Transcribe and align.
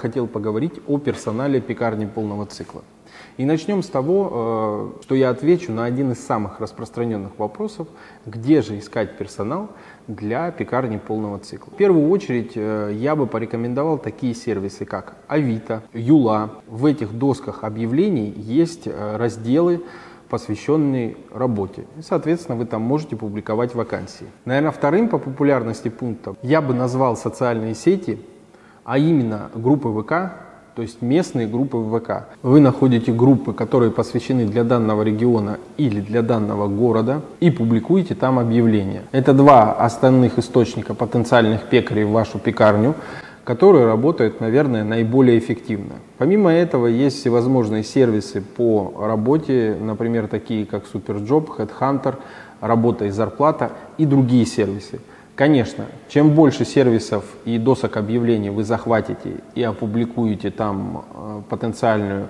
хотел 0.00 0.26
поговорить 0.26 0.80
о 0.88 0.98
персонале 0.98 1.60
пекарни 1.60 2.06
полного 2.06 2.46
цикла. 2.46 2.82
И 3.36 3.44
начнем 3.44 3.82
с 3.82 3.88
того, 3.88 4.92
э, 5.00 5.02
что 5.02 5.14
я 5.14 5.30
отвечу 5.30 5.72
на 5.72 5.84
один 5.84 6.12
из 6.12 6.24
самых 6.24 6.60
распространенных 6.60 7.38
вопросов, 7.38 7.88
где 8.26 8.62
же 8.62 8.78
искать 8.78 9.16
персонал 9.16 9.70
для 10.08 10.50
пекарни 10.50 10.98
полного 10.98 11.38
цикла. 11.38 11.72
В 11.72 11.76
первую 11.76 12.08
очередь 12.10 12.52
э, 12.54 12.92
я 12.94 13.16
бы 13.16 13.26
порекомендовал 13.26 13.98
такие 13.98 14.34
сервисы, 14.34 14.84
как 14.84 15.16
Авито, 15.28 15.82
Юла. 15.92 16.50
В 16.66 16.86
этих 16.86 17.12
досках 17.16 17.64
объявлений 17.64 18.30
есть 18.30 18.86
э, 18.86 19.16
разделы, 19.16 19.82
посвященные 20.28 21.16
работе. 21.32 21.86
И, 21.98 22.02
соответственно, 22.02 22.56
вы 22.56 22.64
там 22.64 22.82
можете 22.82 23.16
публиковать 23.16 23.74
вакансии. 23.74 24.26
Наверное, 24.44 24.70
вторым 24.70 25.08
по 25.08 25.18
популярности 25.18 25.88
пунктом 25.88 26.36
я 26.42 26.62
бы 26.62 26.72
назвал 26.72 27.16
социальные 27.16 27.74
сети, 27.74 28.20
а 28.84 28.98
именно 28.98 29.50
группы 29.54 29.88
ВК, 29.88 30.32
то 30.74 30.82
есть 30.82 31.02
местные 31.02 31.46
группы 31.46 31.78
ВК. 31.78 32.28
Вы 32.42 32.60
находите 32.60 33.12
группы, 33.12 33.52
которые 33.52 33.90
посвящены 33.90 34.46
для 34.46 34.64
данного 34.64 35.02
региона 35.02 35.58
или 35.76 36.00
для 36.00 36.22
данного 36.22 36.68
города 36.68 37.22
и 37.40 37.50
публикуете 37.50 38.14
там 38.14 38.38
объявления. 38.38 39.02
Это 39.12 39.32
два 39.32 39.72
основных 39.74 40.38
источника 40.38 40.94
потенциальных 40.94 41.68
пекарей 41.68 42.04
в 42.04 42.10
вашу 42.10 42.38
пекарню 42.38 42.94
которые 43.44 43.86
работают, 43.86 44.40
наверное, 44.40 44.84
наиболее 44.84 45.36
эффективно. 45.38 45.94
Помимо 46.18 46.52
этого 46.52 46.86
есть 46.86 47.18
всевозможные 47.18 47.82
сервисы 47.82 48.42
по 48.42 48.92
работе, 48.96 49.76
например, 49.80 50.28
такие 50.28 50.66
как 50.66 50.84
Superjob, 50.84 51.56
Headhunter, 51.56 52.14
работа 52.60 53.06
и 53.06 53.10
зарплата 53.10 53.72
и 53.98 54.06
другие 54.06 54.46
сервисы. 54.46 55.00
Конечно, 55.40 55.86
чем 56.10 56.34
больше 56.34 56.66
сервисов 56.66 57.24
и 57.46 57.56
досок 57.56 57.96
объявлений 57.96 58.50
вы 58.50 58.62
захватите 58.62 59.36
и 59.54 59.62
опубликуете 59.62 60.50
там 60.50 61.06
э, 61.14 61.40
потенциальную 61.48 62.28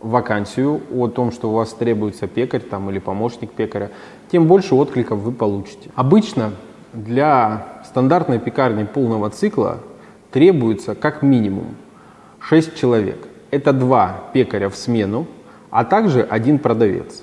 вакансию 0.00 0.82
о 0.94 1.08
том, 1.08 1.32
что 1.32 1.48
у 1.48 1.54
вас 1.54 1.72
требуется 1.72 2.26
пекарь 2.26 2.60
там, 2.60 2.90
или 2.90 2.98
помощник 2.98 3.52
пекаря, 3.52 3.90
тем 4.30 4.48
больше 4.48 4.74
откликов 4.74 5.20
вы 5.20 5.32
получите. 5.32 5.88
Обычно 5.94 6.50
для 6.92 7.68
стандартной 7.86 8.38
пекарни 8.38 8.84
полного 8.84 9.30
цикла 9.30 9.78
требуется 10.30 10.94
как 10.94 11.22
минимум 11.22 11.74
6 12.38 12.76
человек. 12.76 13.28
Это 13.50 13.72
два 13.72 14.24
пекаря 14.34 14.68
в 14.68 14.76
смену, 14.76 15.26
а 15.70 15.86
также 15.86 16.20
один 16.20 16.58
продавец 16.58 17.22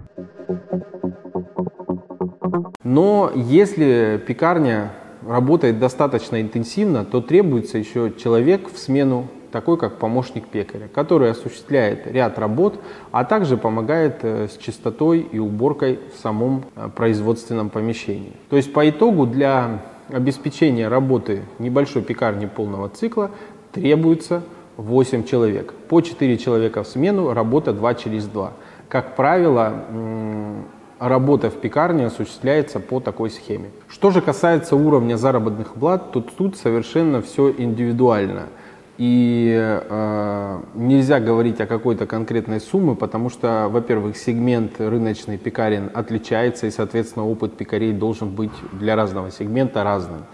Но 2.83 3.31
если 3.35 4.21
пекарня 4.25 4.91
работает 5.25 5.79
достаточно 5.79 6.41
интенсивно, 6.41 7.05
то 7.05 7.21
требуется 7.21 7.77
еще 7.77 8.11
человек 8.17 8.71
в 8.71 8.77
смену, 8.77 9.27
такой 9.51 9.77
как 9.77 9.97
помощник 9.97 10.47
пекаря, 10.47 10.87
который 10.87 11.31
осуществляет 11.31 12.07
ряд 12.07 12.39
работ, 12.39 12.79
а 13.11 13.23
также 13.25 13.57
помогает 13.57 14.19
э, 14.23 14.47
с 14.47 14.57
чистотой 14.57 15.19
и 15.19 15.39
уборкой 15.39 15.99
в 16.15 16.19
самом 16.21 16.65
э, 16.75 16.89
производственном 16.95 17.69
помещении. 17.69 18.33
То 18.49 18.55
есть 18.55 18.73
по 18.73 18.89
итогу 18.89 19.25
для 19.27 19.81
обеспечения 20.09 20.87
работы 20.87 21.43
небольшой 21.59 22.01
пекарни 22.01 22.45
полного 22.45 22.89
цикла 22.89 23.31
требуется 23.73 24.43
8 24.77 25.25
человек. 25.25 25.73
По 25.89 26.01
4 26.01 26.37
человека 26.37 26.83
в 26.83 26.87
смену, 26.87 27.33
работа 27.33 27.73
2 27.73 27.93
через 27.95 28.25
2. 28.25 28.53
Как 28.91 29.15
правило, 29.15 29.85
работа 30.99 31.49
в 31.49 31.53
пекарне 31.53 32.07
осуществляется 32.07 32.81
по 32.81 32.99
такой 32.99 33.29
схеме. 33.29 33.69
Что 33.87 34.11
же 34.11 34.19
касается 34.19 34.75
уровня 34.75 35.15
заработных 35.15 35.75
плат, 35.75 36.11
то 36.11 36.19
тут 36.19 36.57
совершенно 36.57 37.21
все 37.21 37.55
индивидуально. 37.57 38.47
И 38.97 39.57
э, 39.57 40.59
нельзя 40.75 41.21
говорить 41.21 41.61
о 41.61 41.67
какой-то 41.67 42.05
конкретной 42.05 42.59
сумме, 42.59 42.93
потому 42.93 43.29
что, 43.29 43.69
во-первых, 43.71 44.17
сегмент 44.17 44.73
рыночный 44.81 45.37
пекарен 45.37 45.89
отличается, 45.93 46.67
и, 46.67 46.69
соответственно, 46.69 47.25
опыт 47.25 47.55
пекарей 47.55 47.93
должен 47.93 48.29
быть 48.35 48.51
для 48.73 48.97
разного 48.97 49.31
сегмента 49.31 49.85
разным. 49.85 50.25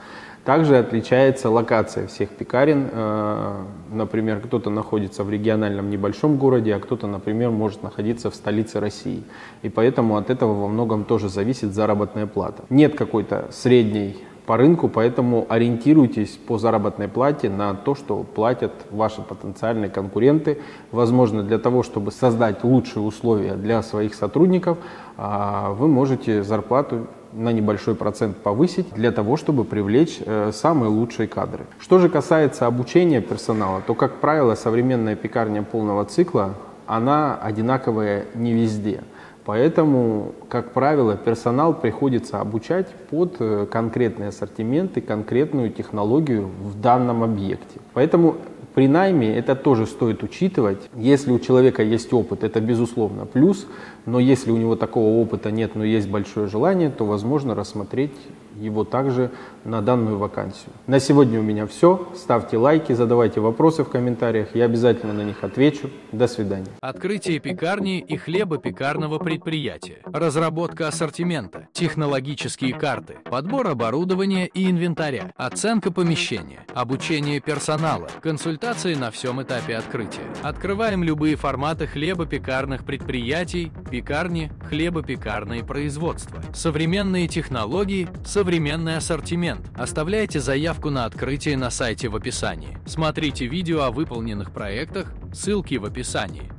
Также 0.47 0.78
отличается 0.78 1.50
локация 1.50 2.08
всех 2.08 2.30
пекарен. 2.30 2.88
Э, 2.90 3.66
например, 3.91 4.40
кто-то 4.40 4.69
находится 4.69 5.25
в 5.25 5.30
региональном 5.30 5.90
небольшом 5.90 6.38
городе, 6.38 6.74
а 6.74 6.80
кто-то, 6.80 7.06
например, 7.06 7.50
может 7.50 7.84
находиться 7.84 8.31
в 8.31 8.35
столице 8.35 8.80
России. 8.80 9.25
И 9.62 9.68
поэтому 9.68 10.16
от 10.16 10.30
этого 10.30 10.53
во 10.53 10.69
многом 10.69 11.03
тоже 11.03 11.28
зависит 11.28 11.74
заработная 11.74 12.28
плата. 12.28 12.63
Нет 12.69 12.96
какой-то 12.96 13.50
средней 13.52 14.24
по 14.46 14.56
рынку, 14.56 14.88
поэтому 14.88 15.46
ориентируйтесь 15.50 16.40
по 16.47 16.57
заработной 16.57 17.09
плате 17.09 17.50
на 17.50 17.74
то, 17.74 17.94
что 17.94 18.24
платят 18.24 18.72
ваши 18.90 19.22
потенциальные 19.22 19.90
конкуренты. 19.90 20.59
Возможно, 20.94 21.44
для 21.44 21.57
того, 21.59 21.84
чтобы 21.84 22.13
создать 22.13 22.63
лучшие 22.63 23.03
условия 23.03 23.56
для 23.56 23.81
своих 23.81 24.16
сотрудников, 24.16 24.78
а, 25.18 25.74
вы 25.74 25.90
можете 25.90 26.41
зарплату 26.41 27.07
на 27.34 27.52
небольшой 27.52 27.96
процент 27.96 28.38
повысить 28.38 28.94
для 28.94 29.12
того, 29.12 29.38
чтобы 29.38 29.64
привлечь 29.64 30.20
э, 30.26 30.52
самые 30.54 30.90
лучшие 30.90 31.28
кадры. 31.28 31.66
Что 31.80 32.00
же 32.00 32.10
касается 32.10 32.66
обучения 32.66 33.22
персонала, 33.22 33.82
то, 33.86 33.94
как 33.94 34.16
правило, 34.16 34.56
современная 34.56 35.16
пекарня 35.16 35.64
полного 35.64 36.06
цикла, 36.06 36.56
она 36.86 37.38
одинаковая 37.42 38.26
не 38.34 38.54
везде. 38.54 39.04
Поэтому, 39.46 40.34
как 40.50 40.74
правило, 40.74 41.16
персонал 41.16 41.74
приходится 41.74 42.42
обучать 42.42 42.88
под 43.10 43.38
э, 43.40 43.66
конкретный 43.72 44.28
ассортимент 44.28 44.98
и 44.98 45.02
конкретную 45.02 45.72
технологию 45.72 46.50
в 46.62 46.80
данном 46.82 47.24
объекте. 47.24 47.80
Поэтому 47.94 48.36
при 48.78 48.88
найме 48.88 49.36
это 49.36 49.56
тоже 49.56 49.88
стоит 49.88 50.22
учитывать. 50.22 50.78
Если 50.96 51.32
у 51.32 51.40
человека 51.40 51.82
есть 51.82 52.14
опыт, 52.14 52.44
это 52.44 52.62
безусловно 52.62 53.26
плюс, 53.26 53.66
но 54.06 54.20
если 54.20 54.52
у 54.52 54.58
него 54.58 54.76
такого 54.76 55.20
опыта 55.20 55.50
нет, 55.50 55.74
но 55.74 55.84
есть 55.84 56.08
большое 56.08 56.48
желание, 56.48 56.92
то 56.92 57.04
возможно 57.04 57.56
рассмотреть 57.56 58.12
его 58.59 58.84
также 58.84 59.31
на 59.63 59.81
данную 59.81 60.18
вакансию. 60.18 60.72
На 60.88 61.00
сегодня 61.00 61.40
у 61.40 61.44
меня 61.44 61.68
все. 61.68 62.07
Ставьте 62.16 62.57
лайки, 62.57 62.94
задавайте 62.94 63.40
вопросы 63.40 63.84
в 63.84 63.90
комментариях, 63.90 64.56
я 64.56 64.66
обязательно 64.66 65.13
на 65.13 65.22
них 65.22 65.44
отвечу. 65.44 65.90
До 66.12 66.28
свидания. 66.28 66.68
Открытие 66.81 67.40
пекарни 67.40 68.00
и 68.00 68.18
хлебопекарного 68.18 69.19
предприятия, 69.19 69.97
разработка 70.06 70.88
ассортимента, 70.88 71.68
технологические 71.73 72.73
карты, 72.73 73.18
подбор 73.25 73.68
оборудования 73.68 74.47
и 74.47 74.69
инвентаря, 74.69 75.31
оценка 75.35 75.91
помещения, 75.91 76.66
обучение 76.74 77.41
персонала, 77.41 78.07
консультации 78.22 78.95
на 78.95 79.12
всем 79.12 79.41
этапе 79.41 79.75
открытия. 79.75 80.22
Открываем 80.44 81.03
любые 81.03 81.35
форматы 81.35 81.88
хлебопекарных 81.88 82.85
предприятий, 82.85 83.71
пекарни, 83.92 84.51
хлебопекарные 84.69 85.63
производства, 85.63 86.42
современные 86.53 87.27
технологии, 87.27 88.07
современный 88.48 88.96
ассортимент. 88.96 89.60
Оставляйте 89.76 90.40
заявку 90.40 90.90
на 90.90 91.04
открытие 91.04 91.58
на 91.58 91.70
сайте 91.70 92.08
в 92.08 92.16
описании. 92.16 92.78
Смотрите 92.86 93.46
видео 93.46 93.82
о 93.82 93.92
выполненных 93.92 94.54
проектах, 94.54 95.12
ссылки 95.34 95.76
в 95.76 95.84
описании. 95.84 96.50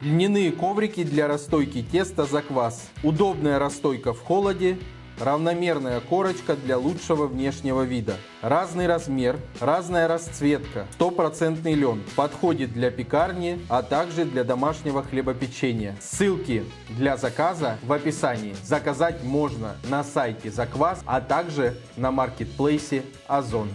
Льняные 0.00 0.50
коврики 0.50 1.04
для 1.04 1.28
расстойки 1.28 1.82
теста 1.82 2.24
за 2.24 2.40
квас. 2.40 2.88
Удобная 3.02 3.58
расстойка 3.58 4.14
в 4.14 4.22
холоде 4.22 4.78
Равномерная 5.18 6.00
корочка 6.00 6.56
для 6.56 6.76
лучшего 6.76 7.26
внешнего 7.26 7.82
вида. 7.82 8.16
Разный 8.42 8.86
размер, 8.86 9.38
разная 9.60 10.08
расцветка, 10.08 10.86
стопроцентный 10.92 11.74
лен. 11.74 12.02
Подходит 12.16 12.72
для 12.72 12.90
пекарни, 12.90 13.58
а 13.70 13.82
также 13.82 14.26
для 14.26 14.44
домашнего 14.44 15.02
хлебопечения. 15.02 15.96
Ссылки 16.00 16.64
для 16.90 17.16
заказа 17.16 17.78
в 17.82 17.92
описании. 17.92 18.54
Заказать 18.62 19.24
можно 19.24 19.76
на 19.88 20.04
сайте 20.04 20.50
Заквас, 20.50 21.00
а 21.06 21.20
также 21.20 21.78
на 21.96 22.10
маркетплейсе 22.10 23.02
Озон. 23.26 23.70